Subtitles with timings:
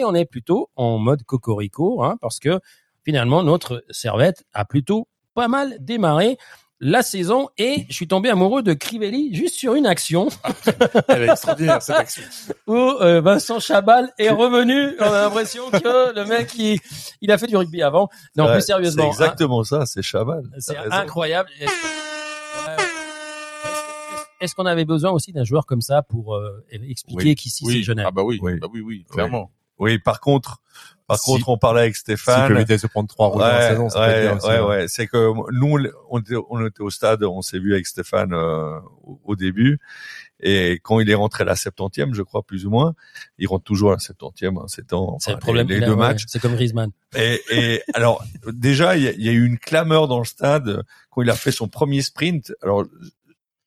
[0.00, 2.58] Et on est plutôt en mode cocorico, hein, parce que
[3.04, 6.38] finalement notre servette a plutôt pas mal démarré
[6.82, 10.28] la saison et je suis tombé amoureux de Crivelli juste sur une action
[11.08, 12.22] Elle est extraordinaire cette action.
[12.66, 14.96] où euh, Vincent Chabal est revenu.
[15.00, 16.80] On a l'impression que le mec il,
[17.20, 18.08] il a fait du rugby avant.
[18.36, 20.44] Non, Ouais, plus sérieusement, C'est exactement ça, c'est Chaval.
[20.46, 21.50] hein, c'est incroyable.
[24.40, 27.34] Est-ce- qu'on avait besoin aussi d'un joueur comme ça pour euh, expliquer Oui.
[27.34, 27.74] qu'ici Oui.
[27.74, 28.06] c'est Genève?
[28.08, 28.58] Ah bah oui, Oui.
[28.58, 29.50] bah oui, oui, clairement.
[29.80, 30.58] Oui, par contre,
[31.08, 32.52] par Si- contre, on parlait avec Stéphane.
[32.54, 34.66] éviter de se prendre trois rouges dans la Ouais, saison, ouais, bien aussi, ouais, hein.
[34.66, 34.88] ouais.
[34.88, 35.78] C'est que nous,
[36.08, 38.78] on était, on était au stade, on s'est vu avec Stéphane euh,
[39.24, 39.80] au, début,
[40.38, 42.94] et quand il est rentré à la 70e, je crois plus ou moins,
[43.38, 45.66] il rentre toujours à la 70e, hein, c'est temps, C'est enfin, le problème.
[45.68, 46.24] les, les a- deux ouais, matchs.
[46.28, 46.92] C'est comme Griezmann.
[47.16, 51.22] Et, et alors, déjà, il y, y a eu une clameur dans le stade quand
[51.22, 52.52] il a fait son premier sprint.
[52.62, 52.84] Alors,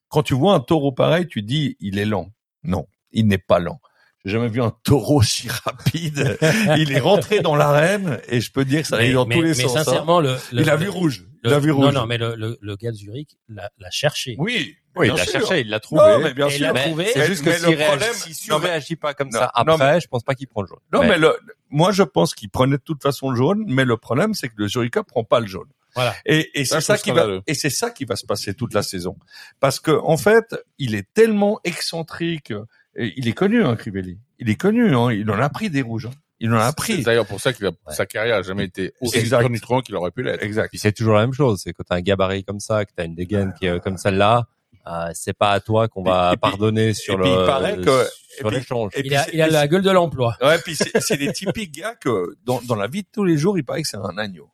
[0.08, 2.30] quand tu vois un taureau pareil, tu dis, il est lent.
[2.64, 3.82] Non, il n'est pas lent.
[4.26, 6.38] J'ai jamais vu un taureau si rapide.
[6.77, 9.41] il est rentré dans l'arène et je peux dire que ça allait dans mais, tous
[9.41, 9.76] les mais sens.
[9.77, 9.84] hein.
[9.84, 11.25] sincèrement, le, le- il a vu le- rouge.
[11.44, 11.94] le- il a vu Non, rouge.
[11.94, 14.36] non, mais le, le, le gars de Zurich l'a l'a cherché.
[14.38, 16.02] Oui, Oui, il l'a cherché, il l'a trouvé.
[16.03, 16.67] Non, mais bien il sûr.
[16.70, 17.08] a Mais trouvé.
[17.14, 20.00] C'est Mais- juste que mais s'il réagit, mais- réagit pas comme non, ça non, après,
[20.00, 20.80] je pense pas qu'il prend le jaune.
[20.94, 21.36] Non, mais, le,
[21.70, 24.53] moi, je pense qu'il prenait de toute façon le jaune, mais le problème, c'est que
[24.55, 25.67] le Zuricha prend pas le jaune.
[25.95, 26.16] Voilà.
[26.26, 28.81] Et, et c'est ça qui va, et c'est ça qui va se passer toute la
[28.83, 29.16] saison.
[29.59, 32.52] Parce que, en fait, il est tellement excentrique,
[32.95, 34.19] il est connu, hein, Crivelli.
[34.39, 36.11] Il est connu, hein, il en a pris des rouges, hein.
[36.39, 37.03] Il en a C'est pris.
[37.03, 39.44] d'ailleurs pour ça que sa carrière a jamais été aussi Exact.
[39.44, 40.44] tonitruante qu'il aurait pu l'être.
[40.44, 40.69] Exact.
[40.77, 43.16] C'est toujours la même chose, c'est quand t'as un gabarit comme ça, que t'as une
[43.16, 44.47] dégaine qui est comme celle-là,
[44.88, 47.77] euh, c'est pas à toi qu'on va Et pardonner sur et le puis il paraît
[47.77, 48.05] que-
[48.38, 48.91] sur l'échange.
[48.97, 50.36] Il a, c'est- il a la gueule de l'emploi.
[50.41, 53.38] Ouais, puis c'est c'est des typiques gars que dans, dans la vie de tous les
[53.38, 54.49] jours, il paraît que c'est un agneau.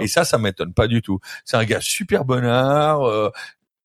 [0.00, 1.18] Et ça, ça m'étonne pas du tout.
[1.44, 3.30] C'est un gars super bonnard, euh,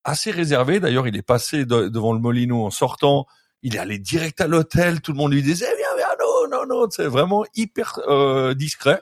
[0.05, 0.80] assez réservé.
[0.80, 3.25] D'ailleurs, il est passé de- devant le Molino en sortant.
[3.64, 5.02] Il est allé direct à l'hôtel.
[5.02, 6.88] Tout le monde lui disait viens, viens, non, non, non.
[6.89, 9.02] C'est vraiment hyper euh, discret.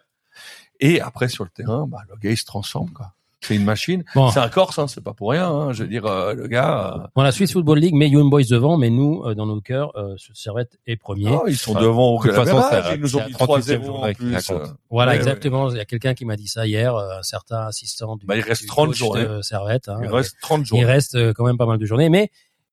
[0.80, 3.14] Et après sur le terrain, bah, le gars il se transforme quoi.
[3.44, 4.04] C'est une machine.
[4.14, 4.30] Bon.
[4.30, 5.50] C'est un Corse, hein, c'est pas pour rien.
[5.50, 5.74] Hein.
[5.74, 6.94] Je veux dire, euh, le gars.
[6.96, 9.60] euh, Bon, la Swiss Football League met Young Boys devant, mais nous, euh, dans nos
[9.62, 11.28] cœurs, euh, Servette est premier.
[11.32, 14.14] oh, ils sont devant De toute façon, à- Ils nous ont mis 38e 3-0 en
[14.14, 14.52] plus.
[14.92, 15.72] Voilà, Ouais, exactement.
[15.72, 18.36] Il y a quelqu'un qui m'a dit ça hier, euh, un certain assistant du, Bah,
[18.38, 19.26] il reste du 30 coach journées.
[19.42, 19.90] Servette.
[19.90, 19.98] hein.
[20.04, 20.78] Il reste 30 jours.
[20.78, 22.30] Il reste quand même pas mal de journées, mais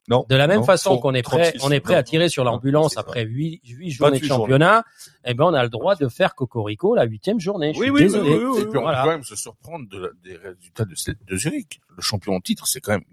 [0.09, 0.25] Non.
[0.29, 2.43] de la même non, façon qu'on est prêt, 36, on est prêt à tirer sur
[2.45, 4.85] l'ambulance après huit, huit journées de 28 championnat,
[5.25, 7.73] eh ben on a le droit de faire cocorico la huitième journée.
[7.75, 8.31] Je Oui, suis oui, désolé.
[8.31, 9.03] oui, oui, oui, Et puis on Voilà.
[9.03, 11.81] peut quand même se surprendre de des résultats de, Zurich.
[11.97, 13.05] Le champion en titre, c'est quand même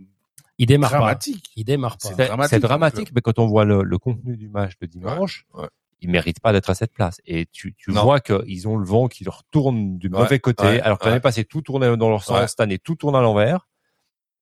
[0.58, 1.44] Il démarre dramatique.
[1.44, 1.52] pas.
[1.58, 2.08] Il démarre pas.
[2.10, 5.46] C'est dramatique, c'est dramatique, mais quand on voit le, le contenu du match de dimanche,
[5.54, 5.70] Ouais, ouais.
[6.00, 7.20] ils méritent pas d'être à cette place.
[7.26, 10.80] Et tu, vois qu'ils ont le vent qui leur tourne du Ouais, mauvais côté, ouais,
[10.82, 12.48] alors que l'année passée tout tournait dans leur sens, Ouais.
[12.48, 13.68] cette année tout tourne à l'envers.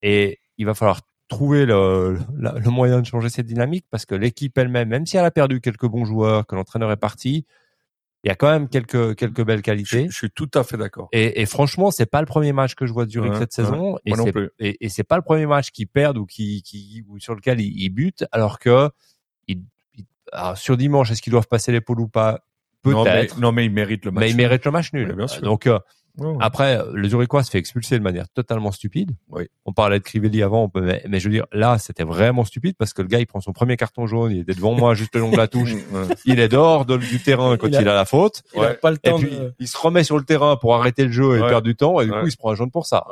[0.03, 4.15] Et il va falloir trouver le, le, le moyen de changer cette dynamique parce que
[4.15, 7.45] l'équipe elle-même, même si elle a perdu quelques bons joueurs, que l'entraîneur est parti,
[8.23, 10.07] il y a quand même quelques quelques belles qualités.
[10.09, 11.09] je suis tout à fait d'accord.
[11.11, 13.51] Et, et franchement, c'est pas le premier match que je vois de Zurich Ouais, cette
[13.51, 13.93] saison.
[13.95, 13.99] ouais.
[14.05, 14.49] et Moi non c'est- plus.
[14.59, 17.59] Et, et c'est pas le premier match qu'ils perdent ou qui, qui ou sur lequel
[17.59, 18.89] ils, ils butent, alors que
[19.47, 19.63] ils-
[19.95, 22.45] ils- alors, sur dimanche, est-ce qu'ils doivent passer l'épaule ou pas?
[22.85, 23.39] Non, Peut-être.
[23.39, 24.21] non, mais il mérite le match.
[24.23, 25.07] Mais ils méritent le match nul.
[25.07, 25.41] Mais bien sûr.
[25.41, 25.79] Donc euh,
[26.39, 29.11] Après, le Zurichois se fait expulser de manière totalement stupide.
[29.29, 29.47] Oui.
[29.65, 32.43] On parlait de Crivelli avant, on peut- mais, mais je veux dire, là, c'était vraiment
[32.45, 34.93] stupide parce que le gars, il prend son premier carton jaune, il était devant moi
[34.93, 35.73] juste le long de la touche,
[36.25, 38.43] il est dehors de- du terrain quand Il il a- la faute.
[38.55, 39.53] Il a pas le Et temps puis, de...
[39.59, 41.47] il se remet sur le terrain pour arrêter le jeu et Ouais.
[41.49, 42.19] perdre du temps, et du Ouais.
[42.21, 43.03] coup, il se prend un jaune pour ça.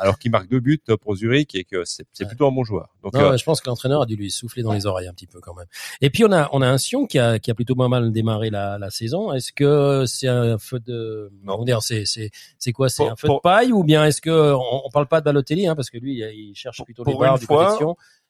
[0.00, 2.26] Alors qu'il marque deux buts pour Zurich et que c'est Ouais.
[2.26, 2.88] plutôt un bon joueur.
[3.02, 5.12] Donc, Non, euh, je pense que l'entraîneur a dû lui souffler dans les oreilles un
[5.12, 5.66] petit peu quand même.
[6.00, 8.12] Et puis on a on a un Sion qui a qui a plutôt pas mal
[8.12, 9.32] démarré la, la saison.
[9.32, 11.64] Est-ce que c'est un feu de Non.
[11.80, 14.86] c'est c'est c'est quoi c'est un feu pour- de paille ou bien est-ce que on,
[14.86, 17.38] on parle pas de Balotelli hein, parce que lui il cherche plutôt pour les barres
[17.38, 17.78] du fois-.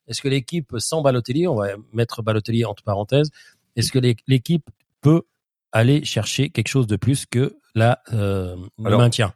[0.08, 3.30] Est-ce que l'équipe sans Balotelli, on va mettre Balotelli entre parenthèses,
[3.76, 4.68] est-ce que l'é- l'équipe
[5.02, 5.22] peut
[5.70, 9.34] aller chercher quelque chose de plus que la euh, le maintien?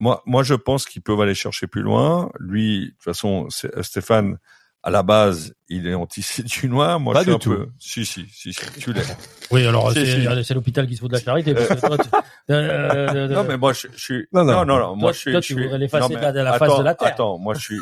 [0.00, 2.30] Moi, moi, je pense qu'ils peuvent aller chercher plus loin.
[2.38, 4.38] Lui, de toute façon, euh, Stéphane,
[4.82, 7.00] à la base, il est anti du noir.
[7.00, 7.50] Moi, Pas je suis du un tout.
[7.50, 7.68] peu.
[7.78, 9.02] Si, si, si, si, tu l'es.
[9.50, 10.54] Oui, alors Si, c'est si.
[10.54, 11.54] l'hôpital qui se fout de la charité.
[11.54, 12.08] parce que toi, tu-
[12.50, 14.26] euh, euh, Non, mais moi, je, je suis.
[14.32, 14.64] Non, Non, non.
[14.66, 14.96] non, non.
[14.96, 15.32] moi, je suis.
[15.32, 17.08] toi, tu voudrais l'effacer de la- mais de la face attends, de la terre.
[17.08, 17.78] Attends, moi, je suis,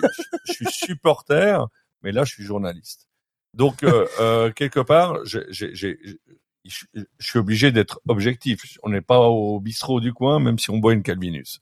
[0.47, 1.67] je, suis supporter,
[2.03, 3.09] mais là, je suis journaliste.
[3.55, 5.97] Donc, euh, euh, quelque part, j'ai, je
[7.19, 8.63] suis obligé d'être objectif.
[8.83, 11.61] On n'est pas au bistrot du coin, même si on boit une Calvinus.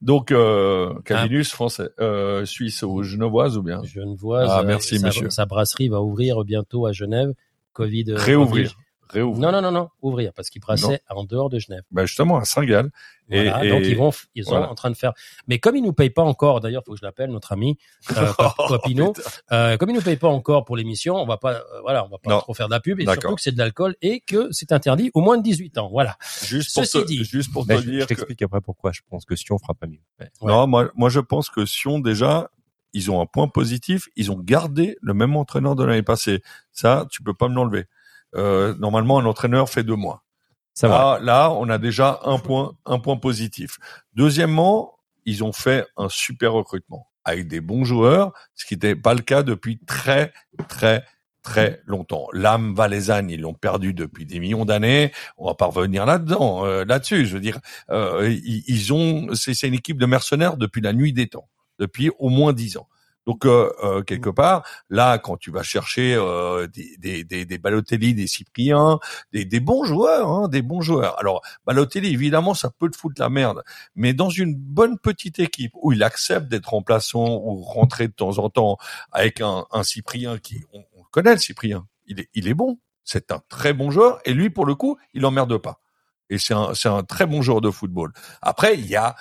[0.00, 3.82] Donc, euh, Calvinus français, euh, suisse ou genevoise ou bien?
[3.84, 4.48] Genevoise.
[4.50, 5.30] Ah, euh, merci, sa, monsieur.
[5.30, 7.32] Sa brasserie va ouvrir bientôt à Genève.
[7.72, 8.06] Covid.
[8.10, 8.76] euh, réouvrir.
[9.10, 9.40] Réouvrir.
[9.40, 11.82] Non, non, non, non, ouvrir, parce qu'ils brassaient en dehors de Genève.
[11.90, 12.90] Ben justement à Saint-Gall.
[13.30, 14.70] Et, Voilà, et- donc ils vont, ils sont voilà.
[14.70, 15.12] en train de faire.
[15.48, 17.76] Mais comme ils nous payent pas encore, d'ailleurs, faut que je l'appelle notre ami
[18.16, 19.12] euh, Pap- Papineau.
[19.52, 22.08] euh, comme ils nous payent pas encore pour l'émission, on va pas, euh, voilà, on
[22.08, 22.38] va pas Non.
[22.40, 25.10] trop faire de la pub et surtout que c'est de l'alcool et que c'est interdit
[25.12, 25.90] au moins de 18 ans.
[25.90, 26.16] Voilà.
[26.46, 27.22] juste pour te, dit.
[27.24, 29.74] juste pour te je, je dire que t'explique après pourquoi je pense que Sion fera
[29.74, 30.00] pas mieux.
[30.20, 30.28] Ouais.
[30.42, 32.50] non, moi, moi je pense que Sion déjà
[32.94, 36.42] ils ont un point positif, ils ont gardé le même entraîneur de l'année passée.
[36.72, 37.84] Ça, tu peux pas me l'enlever.
[38.34, 40.24] Euh, normalement, un entraîneur fait deux mois.
[40.74, 41.18] Ça va.
[41.20, 43.78] Là, on a déjà un point, un point positif.
[44.14, 44.94] Deuxièmement,
[45.24, 49.20] ils ont fait un super recrutement avec des bons joueurs, ce qui n'était pas le
[49.20, 50.32] cas depuis très,
[50.68, 51.04] très,
[51.42, 52.28] très longtemps.
[52.32, 55.12] L'âme valaisanne, ils l'ont perdu depuis des millions d'années.
[55.36, 57.26] On va pas revenir là-dedans, euh, là-dessus.
[57.26, 57.58] Je veux dire,
[57.90, 61.48] euh, ils, ils ont, c'est une équipe de mercenaires depuis la nuit des temps,
[61.78, 62.88] depuis au moins dix ans.
[63.28, 67.58] Donc euh, euh, quelque part, là, quand tu vas chercher euh, des, des, des, des
[67.58, 69.00] Balotelli, des Cypriens,
[69.34, 71.18] des, des bons joueurs, hein, des bons joueurs.
[71.20, 73.62] Alors Balotelli, évidemment, ça peut te foutre la merde,
[73.94, 78.38] mais dans une bonne petite équipe où il accepte d'être remplaçant ou rentrer de temps
[78.38, 78.78] en temps
[79.12, 82.54] avec un, un Cyprien qui, on, on le connaît le Cyprien, il est, il est
[82.54, 85.82] bon, c'est un très bon joueur et lui pour le coup, il emmerde pas.
[86.30, 88.10] Et c'est un, c'est un très bon joueur de football.
[88.40, 89.16] Après, il y a,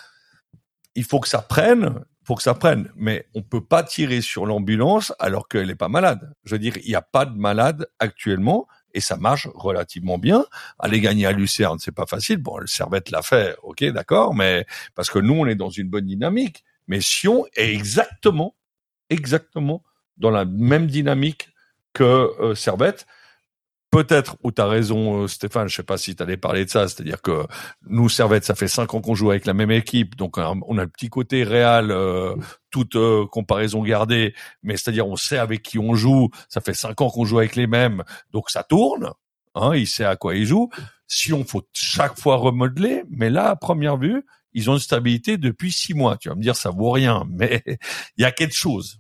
[0.96, 4.46] il faut que ça prenne, faut que ça prenne, mais on peut pas tirer sur
[4.46, 6.34] l'ambulance alors qu'elle est pas malade.
[6.44, 10.46] Je veux dire, il n'y a pas de malade actuellement et ça marche relativement bien.
[10.78, 12.40] Aller gagner à Lucerne, c'est pas facile.
[12.40, 15.88] Bon, le Servette l'a fait, ok, d'accord, mais parce que nous, on est dans une
[15.88, 16.66] bonne dynamique.
[16.90, 18.56] Mais Sion est exactement,
[19.10, 19.82] exactement
[20.18, 21.48] dans la même dynamique
[21.94, 22.04] que
[22.42, 23.08] euh, Servette.
[23.90, 26.70] Peut-être où tu as raison, euh, Stéphane, je sais pas si tu allais parler de
[26.70, 27.46] ça, c'est-à-dire que
[27.88, 30.82] nous, Servette, ça fait cinq ans qu'on joue avec la même équipe, donc on a
[30.82, 32.36] le petit côté réel, euh,
[32.70, 37.00] toute euh, comparaison gardée, mais c'est-à-dire on sait avec qui on joue, ça fait cinq
[37.00, 39.12] ans qu'on joue avec les mêmes, donc ça tourne,
[39.56, 40.70] hein, il sait à quoi il joue.
[41.08, 45.38] Si on faut chaque fois remodeler, mais là, à première vue, ils ont une stabilité
[45.38, 46.18] depuis six mois.
[46.18, 47.64] Tu vas me dire, ça vaut rien, mais
[48.18, 49.00] il y a quelque chose.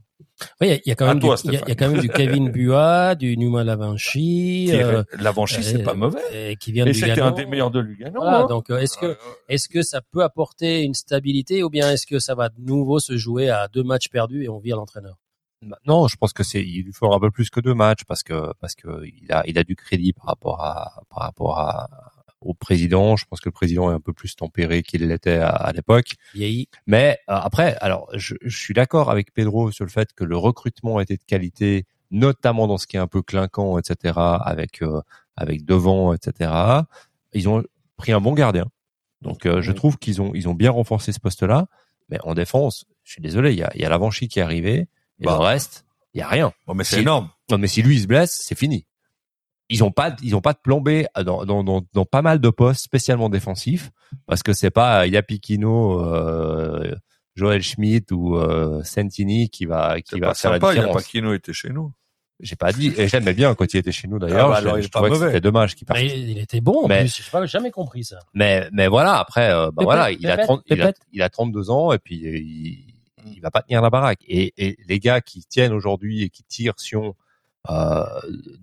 [0.61, 1.67] Oui, il y a- il y a quand même, toi, du, il y a- il
[1.69, 1.75] y a Stéphane.
[1.77, 5.03] quand même du Kevin Buat, du Numa Lavanchi, Qui est- euh,
[5.47, 6.19] c'est euh, pas mauvais.
[6.33, 7.27] euh, qui vient Et de c'était Lugano.
[7.27, 8.19] un des meilleurs de Lugano.
[8.21, 8.45] Voilà, hein.
[8.47, 9.17] donc euh, est-ce que
[9.49, 12.99] est-ce que ça peut apporter une stabilité ou bien est-ce que ça va de nouveau
[12.99, 15.17] se jouer à deux matchs perdus et on vire l'entraîneur?
[15.63, 18.03] Bah, Non, je pense que c'est il lui faudra un peu plus que deux matchs
[18.07, 21.57] parce que parce que il a il a du crédit par rapport à par rapport
[21.59, 21.89] à
[22.41, 23.15] au président.
[23.15, 26.15] Je pense que le président est un peu plus tempéré qu'il l'était à, à l'époque.
[26.33, 26.69] Vieilli.
[26.85, 30.37] Mais euh, après, alors je, je suis d'accord avec Pedro sur le fait que le
[30.37, 34.13] recrutement était de qualité, notamment dans ce qui est un peu clinquant, etc.
[34.17, 35.01] Avec euh,
[35.35, 36.51] avec devant, etc.
[37.33, 37.63] Ils ont
[37.97, 38.65] pris un bon gardien,
[39.21, 41.67] donc euh, je trouve qu'ils ont ils ont bien renforcé ce poste-là.
[42.09, 44.43] Mais en défense, je suis désolé, il y a il y a l'Avanchi qui est
[44.43, 44.87] arrivé
[45.19, 45.33] et Bah.
[45.33, 46.53] le reste, il y a rien.
[46.67, 47.29] bon, mais c'est Si- énorme.
[47.51, 48.85] Non, mais si lui il se blesse, c'est fini.
[49.69, 52.39] Ils ont pas, ils ont pas de plan B dans, dans, dans, dans pas mal
[52.39, 53.91] de postes spécialement défensifs
[54.25, 56.95] parce que c'est pas euh, Yapikino, euh,
[57.35, 60.95] Joël Schmidt ou euh, Sentini qui va qui va pas faire sympa, la différence.
[60.95, 61.91] pas Kino était chez nous.
[62.39, 64.47] J'ai pas dit, et j'aimais bien quand il était chez nous d'ailleurs.
[64.47, 65.27] Ah bah je- alors, il je est pas trouvais que mauvais.
[65.31, 65.99] c'était dommage qu'il parte.
[65.99, 67.23] Mais il, était bon en Mais- plus.
[67.23, 68.19] Je pas, j'ai jamais compris ça.
[68.35, 71.21] Mais mais voilà, après, euh, bah Pépette, voilà, il a, pépette, 30, il, a, il
[71.23, 72.93] a 32 ans et puis euh, il,
[73.33, 74.19] il va pas tenir la baraque.
[74.27, 77.15] Et, et les gars qui tiennent aujourd'hui et qui tirent Sion
[77.69, 78.03] euh,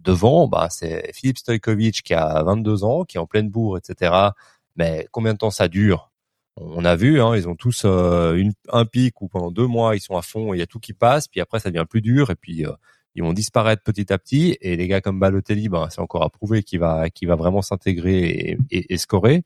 [0.03, 4.15] devant, bah c'est Philippe Stojkovic qui a 22 ans, qui est en pleine bourre, etc.
[4.77, 6.11] Mais combien de temps ça dure?
[6.57, 9.97] On a vu, hein, ils ont tous euh, une, un pic où pendant deux mois
[9.97, 12.01] ils sont à fond, il y a tout qui passe, puis après ça devient plus
[12.01, 12.73] dur et puis euh,
[13.17, 14.57] ils vont disparaître petit à petit.
[14.61, 18.21] Et les gars comme Balotelli, ben c'est encore à prouver qu'il va va vraiment s'intégrer
[18.21, 19.45] et, et, et scorer.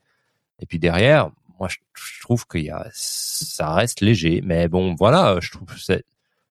[0.61, 4.95] Et puis derrière, moi je, je trouve qu'il y a ça reste léger, mais bon
[4.95, 6.05] voilà, je trouve que c'est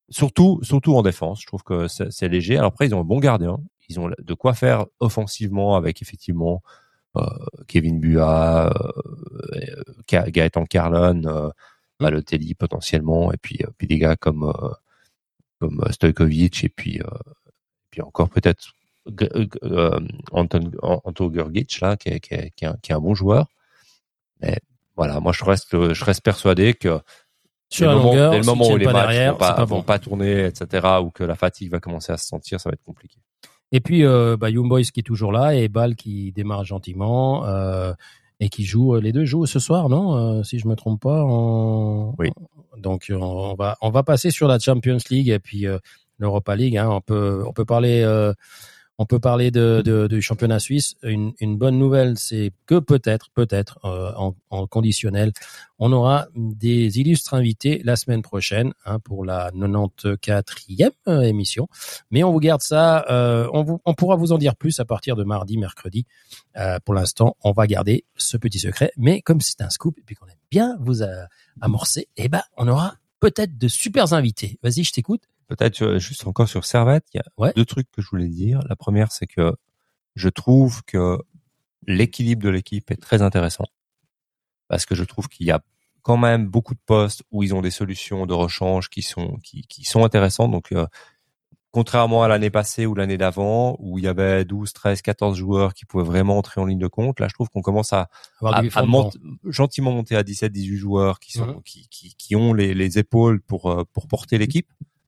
[0.10, 2.58] surtout surtout en défense, je trouve que c'est léger.
[2.58, 3.60] Alors après ils ont un bon gardien,
[3.90, 6.62] ils ont de quoi faire offensivement avec effectivement
[7.18, 7.22] euh,
[7.68, 11.50] Kevin Bua, euh, Ga- Gaëtan Carlon, euh,
[12.00, 14.70] Balotelli potentiellement, et puis euh, puis des gars comme euh,
[15.60, 17.02] comme Stojkovic et puis
[17.90, 18.74] puis encore peut-être
[20.32, 23.16] Anton Anto Grgic là qui est, qui, est, qui, est un, qui est un bon
[23.16, 23.48] joueur.
[24.42, 24.60] Mais
[24.96, 27.00] voilà, moi je reste je reste persuadé que
[27.70, 29.48] Sur la le moment, longueur, dès le moment où les pas matchs derrière, vont pas,
[29.50, 29.84] c'est pas vont bon.
[29.84, 32.84] pas tourner, etc., ou que la fatigue va commencer à se sentir, ça va être
[32.84, 33.18] compliqué.
[33.72, 37.46] Et puis euh, bah, Young Boys qui est toujours là et Ball qui démarre gentiment
[37.46, 37.94] euh,
[38.40, 38.96] et qui joue.
[38.96, 41.24] Les deux jouent ce soir, non Euh, Si je me trompe pas.
[42.18, 42.30] Oui.
[42.78, 45.80] Donc euh, on va on va passer sur la Champions League et puis euh,
[46.18, 46.78] l'Europa League.
[46.78, 48.04] Hein, on peut on peut parler.
[49.00, 50.96] On peut parler de, de- du championnat suisse.
[51.04, 55.34] Une, une bonne nouvelle, c'est que peut-être, peut-être, euh, en, en conditionnel,
[55.77, 61.68] on aura des illustres invités la semaine prochaine hein, pour la 94e euh, émission.
[62.12, 63.06] Mais on vous garde ça.
[63.10, 66.06] euh, on, vous, on pourra vous en dire plus à partir de mardi, mercredi.
[66.58, 68.92] Euh, pour l'instant, on va garder ce petit secret.
[68.98, 71.24] Mais comme c'est un scoop et puis qu'on aime bien vous euh,
[71.62, 74.60] amorcer, eh ben, on aura peut-être de super invités.
[74.63, 75.22] Vas-y, je t'écoute.
[75.48, 77.54] Peut-être juste encore sur Servette, il y a Ouais.
[77.56, 78.60] deux trucs que je voulais dire.
[78.68, 79.54] La première, c'est que
[80.16, 81.18] je trouve que
[81.86, 83.66] l'équilibre de l'équipe est très intéressant
[84.68, 85.62] parce que je trouve qu'il y a
[86.01, 89.62] quand même beaucoup de postes où ils ont des solutions de rechange qui sont qui,
[89.68, 90.51] qui sont intéressantes.
[90.51, 90.86] Donc euh,
[91.72, 95.74] contrairement à l'année passée ou l'année d'avant où il y avait 12, 13, 14 joueurs
[95.74, 98.10] qui pouvaient vraiment entrer en ligne de compte, là je trouve qu'on commence à
[98.42, 99.12] à, mont-
[99.46, 101.62] gentiment monter à 17 18 joueurs qui sont Mhm.
[101.63, 104.68] qui, qui qui ont les, les épaules pour euh, pour porter l'équipe.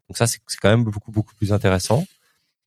[0.09, 2.03] Donc ça c'est quand même beaucoup beaucoup plus intéressant.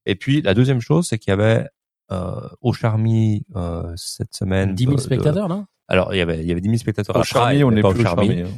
[0.06, 1.66] Et puis la deuxième chose c'est qu'il y avait
[2.10, 5.66] euh, au Charmy euh, cette semaine 10 000 de- de- spectateurs, non?
[5.88, 7.70] Alors il y avait il y avait 10 000 spectateurs Au à Prague, Charmy, on
[7.70, 8.26] n'est pas plus au Charmy.
[8.28, 8.42] Charmy.
[8.42, 8.48] hein.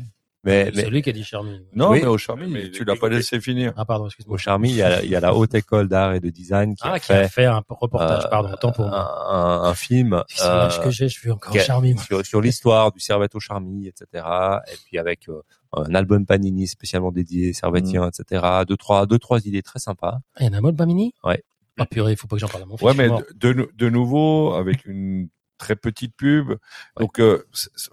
[0.47, 1.59] Mais, mais C'est lui qui a dit Charmy.
[1.75, 2.01] Non, Oui.
[2.03, 3.73] mais au Charmy, Mais tu l'as pas laissé finir.
[3.79, 4.35] Ah, pardon, excuse-moi.
[4.35, 6.75] au Charmy il y a il y a la haute école d'art et de design
[6.75, 8.99] qui Ah, a qui a fait un reportage, euh, pardon, autant pour moi.
[9.31, 10.13] un, un, un film
[10.43, 11.97] euh, que j'ai, je suis encore Charmy.
[11.97, 14.23] sur, sur l'histoire du Servette au Charmy, etc.
[14.71, 15.41] Et puis avec euh,
[15.77, 18.43] un album Panini spécialement dédié Servetien, etc.
[18.69, 20.19] Deux trois, deux trois idées très sympas.
[20.35, 21.43] Ah, il y en a un mode Bamini Ouais.
[21.79, 22.87] Ah purée, il faut pas que j'en parle à mon fils.
[22.87, 25.29] Ouais, mais de, de, de nouveau, avec une
[25.59, 26.53] très petite pub.
[27.01, 27.45] Donc, euh,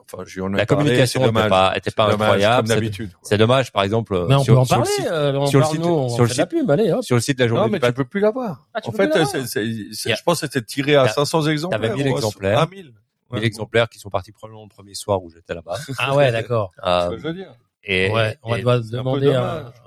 [0.01, 1.49] enfin, en ai La parlé, communication c'est était dommage.
[1.49, 2.67] pas, était pas incroyable.
[2.67, 3.11] C'est- d'habitude.
[3.11, 3.19] quoi.
[3.23, 4.13] C'est dommage, par exemple.
[4.13, 5.75] euh, Mais on sur, peut en sur le parler, site- euh, on sur le parle,
[5.75, 7.03] site- nous, on sur le site- pub, allez, hop.
[7.03, 8.67] sur le site de la journée Non, mais tu peux plus l'avoir.
[8.73, 10.95] Ah, en fait, plus l'avoir c'est, c'est, c'est- Y a- je pense que c'était tiré
[10.95, 11.81] à T'as- 500 exemplaires.
[11.81, 12.59] t'avais 1000 ou à- exemplaires.
[12.59, 12.85] à 1000.
[12.85, 12.93] 1000
[13.31, 13.45] Ouais.
[13.45, 15.77] exemplaires qui sont partis probablement le premier soir où j'étais là-bas.
[15.99, 16.71] Ah ouais, d'accord.
[16.75, 17.53] C'est ce Euh, que je veux dire.
[17.83, 19.27] Et, Ouais, on et- va un demander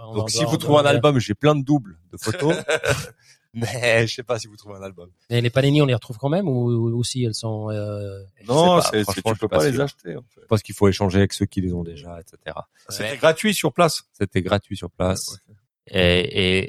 [0.07, 2.55] on donc si vous trouvez un album, j'ai plein de doubles de photos.
[3.55, 5.09] mais je sais pas si vous trouvez un album.
[5.31, 7.71] Et les Panini, on les retrouve quand même ou, ou aussi elles sont...
[7.71, 10.17] euh, Je Non, c'est, tu je peux pas les acheter.
[10.17, 10.41] En fait.
[10.43, 12.57] Je pense qu'il faut échanger avec ceux qui les ont déjà, etc.
[12.89, 14.03] C'était Mais gratuit sur place.
[14.13, 15.31] C'était gratuit sur place.
[15.31, 15.55] Ouais,
[16.01, 16.01] Et,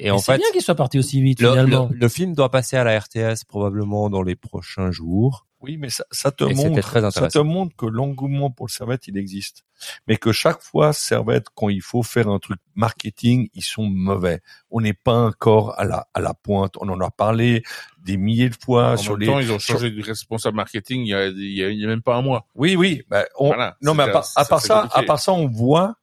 [0.02, 1.90] et, et en mais c'est fait, bien qu'il soit parti aussi vite le, finalement.
[1.92, 5.45] le, le film doit passer à la RTS probablement dans les prochains jours.
[5.62, 8.72] Oui, mais ça, ça te Et montre, très ça te montre que l'engouement pour le
[8.72, 9.64] Servette, il existe.
[10.08, 14.42] Mais que chaque fois, Servette, quand il faut faire un truc marketing, ils sont mauvais.
[14.70, 16.76] On n'est pas encore à la, à la pointe.
[16.80, 17.64] On en a parlé
[18.04, 19.26] des milliers de fois En sur même les.
[19.28, 21.80] temps, ils ont sur- changé de responsable marketing il y a, il y a, il
[21.80, 22.46] y a même pas un mois.
[22.54, 23.02] Oui, oui.
[23.10, 23.76] bah, on- Voilà.
[23.82, 25.00] Non, mais à part, à part ça, compliqué.
[25.00, 25.96] à part ça, on voit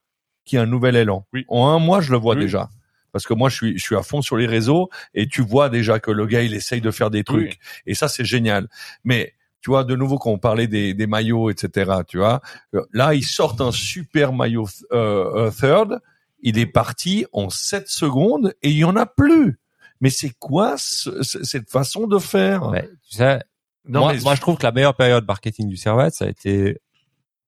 [0.44, 1.24] qu'il y a un nouvel élan.
[1.32, 1.44] Oui.
[1.48, 2.40] En un mois, je le vois Oui.
[2.42, 2.68] déjà.
[3.12, 5.68] Parce que moi, je suis, je suis à fond sur les réseaux et tu vois
[5.68, 7.58] déjà que le gars, il essaye de faire des trucs.
[7.86, 8.68] Et ça, c'est génial.
[9.04, 12.42] Mais, tu vois, de nouveau, quand on parlait des, des maillots, etc., tu vois,
[12.74, 16.00] euh, là, ils sortent un super maillot euh, euh, third.
[16.42, 19.60] Il est parti en 7 secondes et il y en a plus.
[20.00, 22.70] Mais c'est quoi ce- ce- cette façon de faire?
[23.08, 23.40] Tu sais,
[23.88, 26.28] Non, moi, mais- moi, je trouve que la meilleure période marketing du Servette, ça a
[26.28, 26.78] été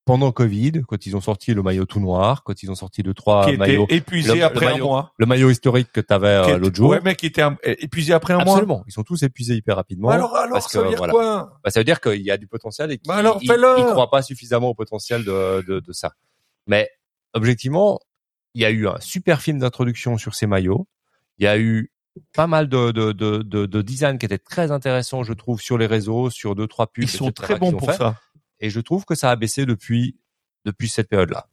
[0.05, 3.15] pendant Covid, quand ils ont sorti le maillot tout noir, quand ils ont sorti deux
[3.15, 5.13] trois qui était maillots, épuisé le- le après un maillot mois.
[5.17, 6.91] le maillot historique que tu avais était- l'autre jour.
[6.91, 8.53] Ouais, mais qui était épuisé après un mois.
[8.55, 10.11] Absolument, ils sont tous épuisés hyper rapidement.
[10.11, 11.13] alors, alors, parce ça que, veut dire voilà.
[11.13, 13.23] quoi Bah, ça veut dire qu'il y a du potentiel et qu'ils Bah
[13.79, 16.13] ils croient pas suffisamment au potentiel de, de, de ça.
[16.67, 16.91] Mais
[17.33, 17.99] objectivement,
[18.55, 20.87] il y a eu un super film d'introduction sur ces maillots.
[21.39, 21.91] Il y a eu
[22.33, 25.79] pas mal de, de, de, de, de design qui étaient très intéressants, je trouve, sur
[25.79, 27.05] les réseaux, sur deux trois pubs.
[27.05, 27.97] Ils sont très bons pour fait.
[27.97, 28.17] ça.
[28.65, 30.17] Et je trouve que ça a baissé depuis
[30.65, 31.47] depuis cette période-là.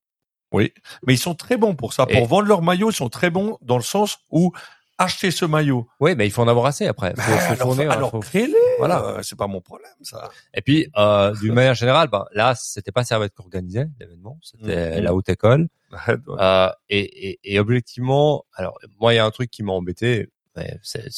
[0.54, 0.74] Oui,
[1.06, 2.06] mais ils sont très bons pour ça.
[2.10, 4.52] Et- Pour vendre leur maillot, ils sont très bons dans le sens où
[4.98, 5.88] acheter ce maillot.
[6.00, 7.10] Oui, mais il faut en avoir assez après.
[7.18, 8.54] Faut, Bah, faut alors, fournir, alors faut- crée-les.
[8.78, 9.04] Voilà.
[9.04, 10.30] Euh, c'est pas mon problème, ça.
[10.54, 14.98] Et puis, euh, d'une manière générale, ben, là, c'était pas Servette qui organisait l'événement, c'était
[14.98, 15.04] Mhm.
[15.04, 15.68] la haute école.
[16.40, 20.30] Euh, et, et, et objectivement, alors moi, il y a un truc qui m'a embêté.
[20.56, 21.10] mais c'est-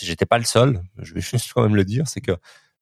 [0.00, 0.80] J'étais pas le seul.
[0.98, 2.32] Je vais juste quand même le dire, c'est que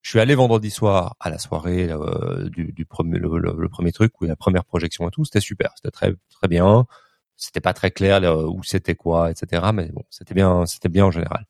[0.06, 3.18] je suis allé vendredi soir à la soirée euh, du, premier,
[3.90, 5.24] truc, où la première projection et tout.
[5.24, 6.86] C'était super, c'était très très bien.
[7.34, 9.64] C'était pas très clair où c'était quoi, etc.
[9.74, 11.46] Mais bon, c'était bien, c'était bien en général.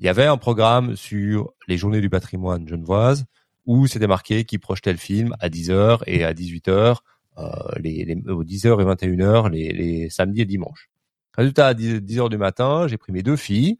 [0.00, 3.24] Il y avait un programme sur les journées du patrimoine genevoise
[3.66, 6.96] où c'était marqué qui projetait le film à 10h et à 18h,
[7.38, 10.90] euh, les, aux 10h et 21h, les, les samedis et dimanches.
[11.34, 13.78] Résultat, à 10, 10h du matin, j'ai pris mes deux filles.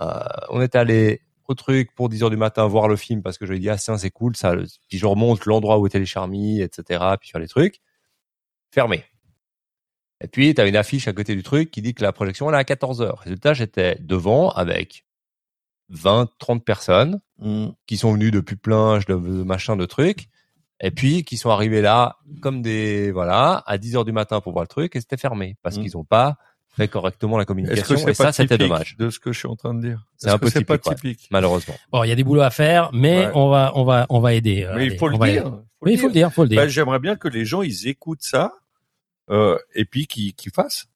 [0.00, 0.20] Euh,
[0.50, 3.52] on est allé au truc pour 10h du matin voir le film parce que je
[3.52, 4.54] lui dit, ah, tiens, c'est cool, ça.
[4.88, 7.80] Puis je remonte l'endroit où était les charmis, etc., puis faire les trucs.
[8.72, 9.04] Fermé.
[10.20, 12.48] Et puis, tu as une affiche à côté du truc qui dit que la projection,
[12.48, 13.18] elle est à 14h.
[13.20, 15.04] Résultat, j'étais devant avec
[15.88, 17.70] 20, 30 personnes Mm.
[17.88, 20.28] qui sont venus depuis plein de, de machin de trucs
[20.78, 24.52] et puis qui sont arrivés là comme des voilà à 10 heures du matin pour
[24.52, 25.82] voir le truc et c'était fermé parce Mm.
[25.82, 26.36] qu'ils ont pas
[26.76, 27.94] fait correctement la Est-ce communication.
[27.94, 29.74] que c'est Et ça, pas c'était typique dommage, de ce que je suis en train
[29.74, 30.06] de dire?
[30.16, 31.12] C'est un peu c'est pas typique, ouais.
[31.14, 31.28] typique?
[31.30, 31.74] Malheureusement.
[31.90, 33.32] Bon, il y a des boulots à faire, mais Ouais.
[33.34, 34.62] on va, on va, on va aider.
[34.64, 35.52] euh, Mais allez, il faut le dire.
[35.82, 36.28] Oui, il faut le dire.
[36.28, 36.60] dire, faut le dire.
[36.60, 38.52] Ben, J'aimerais bien que les gens ils écoutent ça
[39.30, 40.86] euh, et puis qu'ils fassent.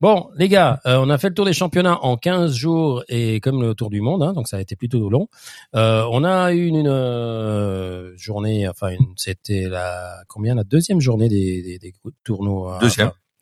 [0.00, 3.38] Bon, les gars, euh, on a fait le tour des championnats en 15 jours et
[3.40, 5.28] comme le tour du monde, hein, donc ça a été plutôt long.
[5.74, 10.54] Euh, on a eu une, une, euh, journée, enfin, c'était la combien?
[10.54, 11.92] La deuxième journée des, des, des
[12.24, 12.78] tournois.
[12.80, 13.08] Deuxième.
[13.08, 13.16] Enfin,